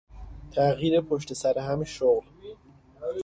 [0.51, 2.25] تغییر پشت سرهم شغل